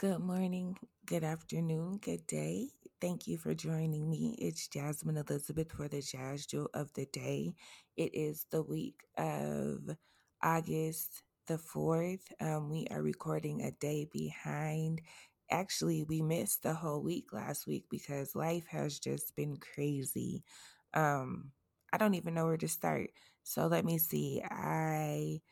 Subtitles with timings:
[0.00, 2.70] Good morning, good afternoon, good day.
[3.02, 4.34] Thank you for joining me.
[4.38, 7.52] It's Jasmine Elizabeth for the Jas Jewel of the Day.
[7.98, 9.94] It is the week of
[10.42, 12.22] August the 4th.
[12.40, 15.02] Um, we are recording a day behind.
[15.50, 20.42] Actually, we missed the whole week last week because life has just been crazy.
[20.94, 21.50] Um,
[21.92, 23.10] I don't even know where to start.
[23.44, 24.42] So let me see.
[24.48, 25.42] I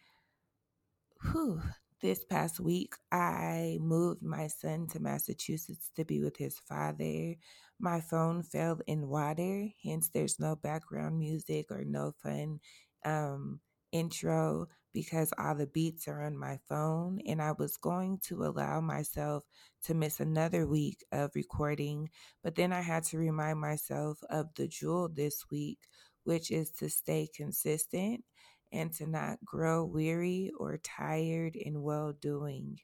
[1.33, 1.63] Whew.
[2.01, 7.35] This past week, I moved my son to Massachusetts to be with his father.
[7.81, 12.61] My phone fell in water, hence, there's no background music or no fun
[13.05, 17.21] um, intro because all the beats are on my phone.
[17.27, 19.45] And I was going to allow myself
[19.85, 22.11] to miss another week of recording,
[22.45, 25.81] but then I had to remind myself of the jewel this week,
[26.23, 28.25] which is to stay consistent
[28.73, 32.79] and to not grow weary or tired in well doing.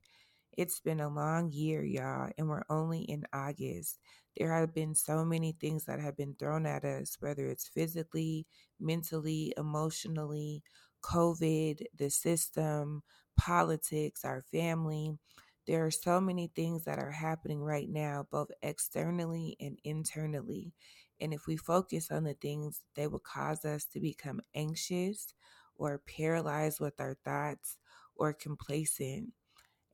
[0.57, 3.99] It's been a long year, y'all, and we're only in August.
[4.37, 8.47] There have been so many things that have been thrown at us, whether it's physically,
[8.81, 10.63] mentally, emotionally,
[11.03, 13.03] COVID, the system,
[13.37, 15.19] politics, our family.
[15.67, 20.73] There are so many things that are happening right now, both externally and internally.
[21.21, 25.33] And if we focus on the things, they will cause us to become anxious,
[25.77, 27.79] or paralyzed with our thoughts
[28.17, 29.33] or complacent.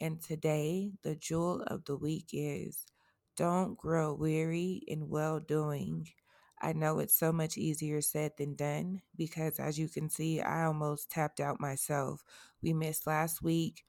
[0.00, 2.86] And today, the jewel of the week is
[3.36, 6.08] don't grow weary in well doing.
[6.60, 10.64] I know it's so much easier said than done because, as you can see, I
[10.64, 12.22] almost tapped out myself.
[12.62, 13.84] We missed last week.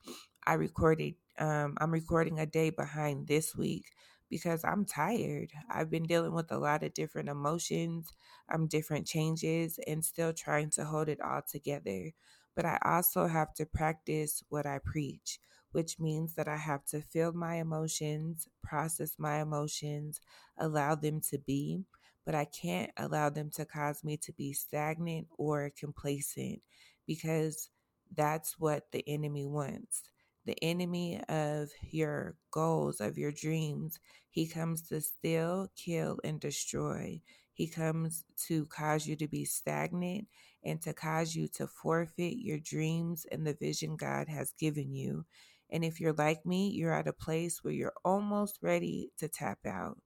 [0.45, 3.85] I recorded, um, I'm recording a day behind this week
[4.31, 5.51] because I'm tired.
[5.69, 8.13] I've been dealing with a lot of different emotions,
[8.53, 12.13] um, different changes, and still trying to hold it all together.
[12.55, 15.39] But I also have to practice what I preach,
[15.73, 20.21] which means that I have to feel my emotions, process my emotions,
[20.57, 21.85] allow them to be,
[22.25, 26.61] but I can't allow them to cause me to be stagnant or complacent
[27.07, 27.69] because
[28.15, 30.03] that's what the enemy wants
[30.45, 33.99] the enemy of your goals, of your dreams.
[34.29, 37.21] He comes to steal, kill, and destroy.
[37.53, 40.27] He comes to cause you to be stagnant
[40.63, 45.25] and to cause you to forfeit your dreams and the vision God has given you.
[45.69, 49.59] And if you're like me, you're at a place where you're almost ready to tap
[49.65, 49.97] out.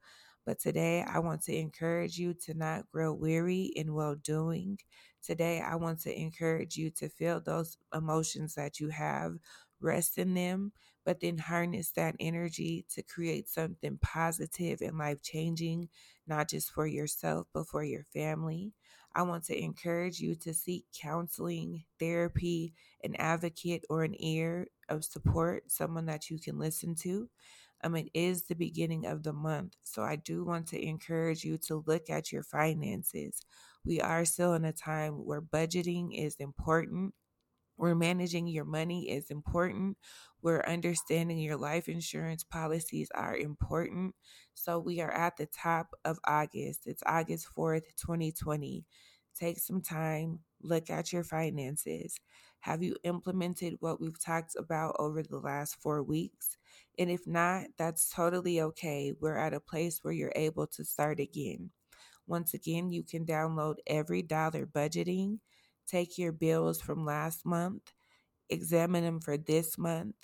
[0.46, 4.78] But today, I want to encourage you to not grow weary in well doing.
[5.24, 9.38] Today, I want to encourage you to feel those emotions that you have
[9.82, 10.72] rest in them,
[11.06, 15.90] but then harness that energy to create something positive and life changing,
[16.28, 18.74] not just for yourself, but for your family.
[19.16, 25.06] I want to encourage you to seek counseling, therapy, an advocate, or an ear of
[25.06, 27.30] support, someone that you can listen to.
[27.84, 31.58] Um, it is the beginning of the month, so I do want to encourage you
[31.68, 33.42] to look at your finances.
[33.86, 37.14] We are still in a time where budgeting is important
[37.76, 39.98] where managing your money is important,
[40.42, 44.16] where understanding your life insurance policies are important.
[44.54, 46.82] So we are at the top of August.
[46.86, 48.86] It's August 4th, 2020.
[49.38, 52.16] Take some time, look at your finances.
[52.62, 56.58] Have you implemented what we've talked about over the last four weeks?
[56.98, 59.14] And if not, that's totally okay.
[59.20, 61.72] We're at a place where you're able to start again.
[62.28, 65.40] Once again, you can download EveryDollar budgeting
[65.88, 67.94] Take your bills from last month,
[68.50, 70.16] examine them for this month,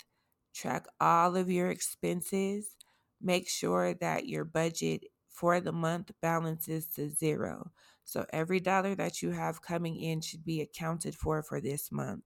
[0.54, 2.76] track all of your expenses,
[3.20, 7.70] make sure that your budget for the month balances to zero.
[8.04, 12.24] So every dollar that you have coming in should be accounted for for this month.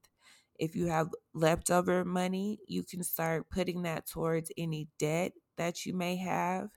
[0.59, 5.93] If you have leftover money, you can start putting that towards any debt that you
[5.93, 6.69] may have.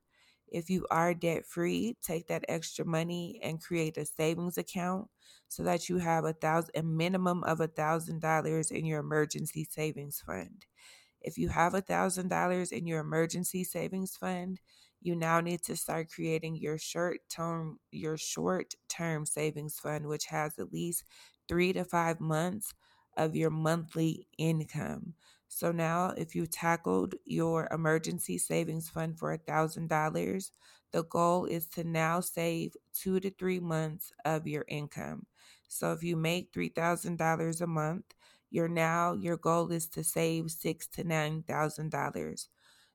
[0.51, 5.09] If you are debt free, take that extra money and create a savings account
[5.49, 9.65] so that you have a thousand a minimum of a thousand dollars in your emergency
[9.65, 10.67] savings fund.
[11.21, 14.61] If you have a thousand dollars in your emergency savings fund,
[15.01, 20.27] you now need to start creating your short term your short term savings fund, which
[20.27, 21.05] has at least
[21.49, 22.75] three to five months
[23.17, 25.15] of your monthly income.
[25.53, 30.51] So now, if you tackled your emergency savings fund for $1,000,
[30.93, 35.27] the goal is to now save two to three months of your income.
[35.67, 38.05] So if you make $3,000 a month,
[38.49, 42.47] you're now, your goal is to save six to $9,000.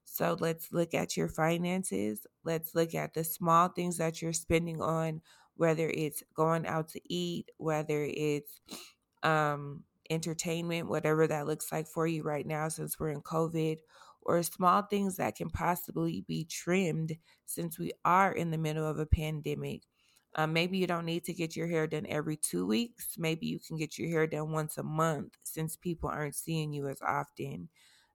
[0.05, 2.25] So let's look at your finances.
[2.45, 5.21] Let's look at the small things that you're spending on,
[5.57, 8.61] whether it's going out to eat, whether it's
[9.23, 13.77] um, entertainment, whatever that looks like for you right now since we're in COVID,
[14.21, 17.15] or small things that can possibly be trimmed
[17.45, 19.83] since we are in the middle of a pandemic.
[20.35, 23.15] Um, maybe you don't need to get your hair done every two weeks.
[23.17, 26.89] Maybe you can get your hair done once a month since people aren't seeing you
[26.89, 27.69] as often.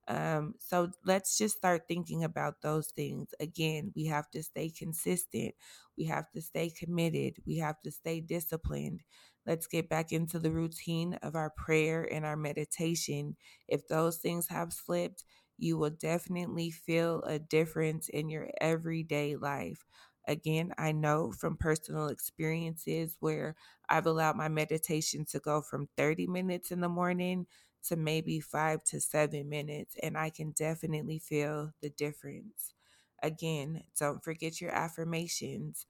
[0.08, 3.28] Um, so let's just start thinking about those things.
[3.38, 5.54] Again, we have to stay consistent.
[5.96, 7.36] We have to stay committed.
[7.46, 9.02] We have to stay disciplined.
[9.46, 13.36] Let's get back into the routine of our prayer and our meditation.
[13.68, 15.24] If those things have slipped,
[15.58, 19.84] you will definitely feel a difference in your everyday life.
[20.28, 23.56] Again, I know from personal experiences where
[23.88, 27.46] I've allowed my meditation to go from 30 minutes in the morning
[27.84, 32.74] to maybe five to seven minutes, and I can definitely feel the difference.
[33.22, 35.86] Again, don't forget your affirmations.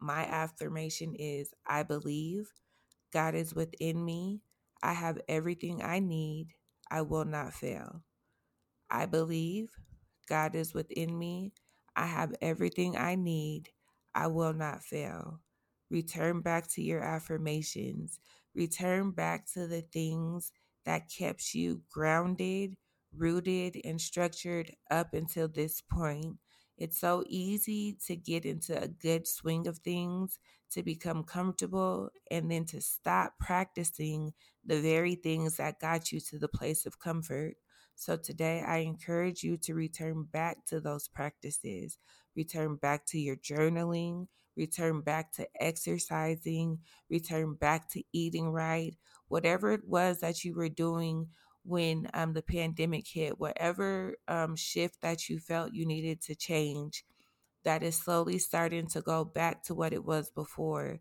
[0.00, 2.50] My affirmation is I believe
[3.14, 4.42] God is within me.
[4.82, 6.48] I have everything I need.
[6.90, 8.02] I will not fail.
[8.90, 9.70] I believe
[10.28, 11.52] God is within me.
[11.96, 13.70] I have everything I need.
[14.14, 15.40] I will not fail.
[15.90, 18.20] Return back to your affirmations.
[18.54, 20.52] Return back to the things
[20.86, 22.76] that kept you grounded,
[23.16, 26.38] rooted, and structured up until this point.
[26.76, 30.38] It's so easy to get into a good swing of things,
[30.72, 34.32] to become comfortable, and then to stop practicing
[34.64, 37.54] the very things that got you to the place of comfort.
[37.94, 41.98] So today, I encourage you to return back to those practices,
[42.34, 44.26] return back to your journaling,
[44.56, 46.78] return back to exercising,
[47.08, 48.96] return back to eating right,
[49.28, 51.28] whatever it was that you were doing
[51.64, 57.04] when um, the pandemic hit, whatever um, shift that you felt you needed to change,
[57.64, 61.00] that is slowly starting to go back to what it was before.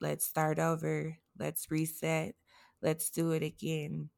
[0.00, 1.16] Let's start over.
[1.38, 2.34] Let's reset.
[2.82, 4.10] Let's do it again.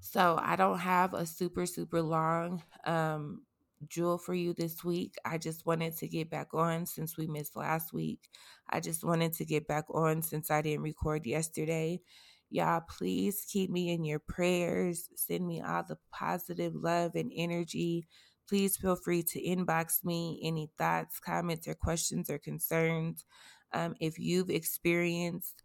[0.00, 3.42] So I don't have a super, super long um,
[3.88, 5.14] jewel for you this week.
[5.24, 8.28] I just wanted to get back on since we missed last week.
[8.68, 12.00] I just wanted to get back on since I didn't record yesterday.
[12.50, 15.08] Y'all, please keep me in your prayers.
[15.14, 18.08] Send me all the positive love and energy.
[18.48, 23.24] Please feel free to inbox me any thoughts, comments, or questions or concerns.
[23.72, 25.62] Um, if you've experienced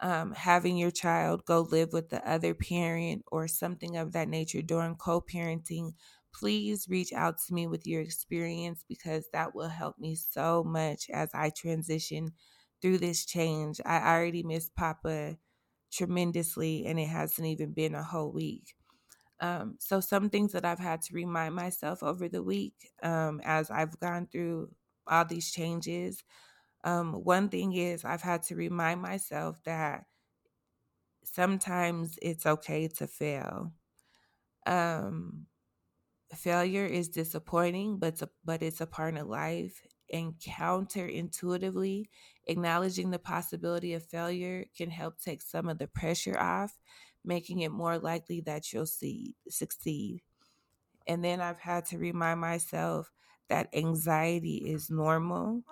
[0.00, 4.62] um, having your child go live with the other parent or something of that nature
[4.62, 5.92] during co parenting,
[6.34, 11.08] please reach out to me with your experience because that will help me so much
[11.12, 12.32] as I transition
[12.82, 13.80] through this change.
[13.86, 15.36] I already miss Papa
[15.94, 18.74] tremendously, and it hasn't even been a whole week.
[19.40, 23.70] Um, so, some things that I've had to remind myself over the week um, as
[23.70, 24.70] I've gone through
[25.06, 26.24] all these changes.
[26.84, 30.04] Um, one thing is, I've had to remind myself that
[31.24, 33.72] sometimes it's okay to fail.
[34.66, 35.46] Um,
[36.34, 39.86] failure is disappointing, but but it's a part of life.
[40.12, 42.06] And counterintuitively,
[42.46, 46.78] acknowledging the possibility of failure can help take some of the pressure off,
[47.24, 50.22] making it more likely that you'll see, succeed.
[51.06, 53.12] And then I've had to remind myself
[53.48, 55.62] that anxiety is normal.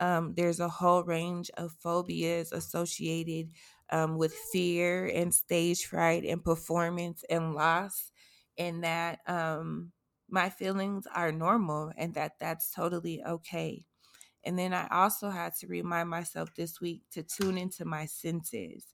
[0.00, 3.50] Um, there's a whole range of phobias associated
[3.90, 8.10] um, with fear and stage fright and performance and loss
[8.58, 9.92] and that um,
[10.32, 13.84] my feelings are normal and that that's totally okay.
[14.44, 18.86] And then I also had to remind myself this week to tune into my senses,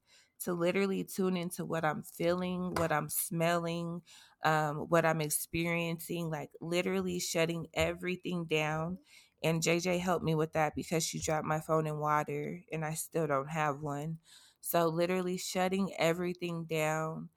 [0.44, 4.02] to literally tune into what I'm feeling, what I'm smelling,
[4.44, 8.98] um, what I'm experiencing, like literally shutting everything down.
[9.42, 12.94] And JJ helped me with that because she dropped my phone in water and I
[12.94, 14.18] still don't have one.
[14.60, 17.30] So, literally shutting everything down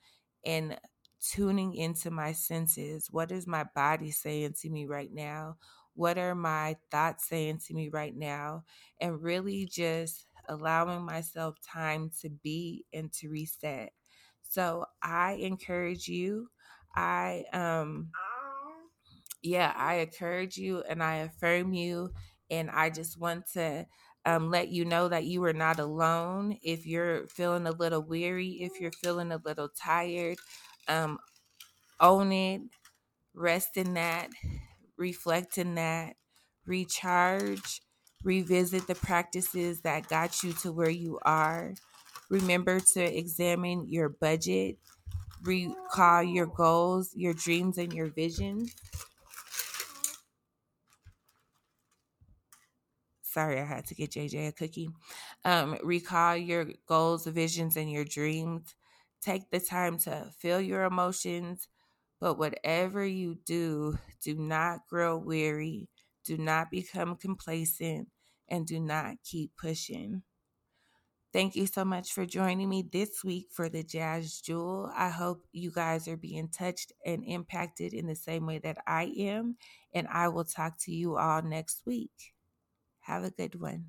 [0.45, 0.77] and
[1.21, 3.07] tuning into my senses.
[3.11, 5.57] What is my body saying to me right now?
[5.93, 8.63] What are my thoughts saying to me right now?
[8.99, 13.91] And really just allowing myself time to be and to reset.
[14.41, 16.49] So I encourage you.
[16.95, 18.09] I um
[19.41, 22.11] yeah, I encourage you and I affirm you
[22.49, 23.85] and I just want to
[24.25, 26.57] um, let you know that you are not alone.
[26.61, 30.37] If you're feeling a little weary, if you're feeling a little tired,
[30.87, 31.19] um,
[31.99, 32.61] own it,
[33.33, 34.29] rest in that,
[34.97, 36.15] reflect in that,
[36.65, 37.81] recharge,
[38.23, 41.73] revisit the practices that got you to where you are.
[42.29, 44.77] Remember to examine your budget,
[45.43, 48.75] recall your goals, your dreams, and your visions.
[53.21, 54.89] Sorry, I had to get JJ a cookie.
[55.45, 58.75] Um, recall your goals, visions, and your dreams
[59.21, 61.67] Take the time to feel your emotions,
[62.19, 65.89] but whatever you do, do not grow weary,
[66.25, 68.09] do not become complacent,
[68.49, 70.23] and do not keep pushing.
[71.33, 74.91] Thank you so much for joining me this week for the Jas Jewel.
[74.93, 79.13] I hope you guys are being touched and impacted in the same way that I
[79.17, 79.55] am.
[79.93, 82.33] And I will talk to you all next week.
[83.01, 83.85] Have a good one.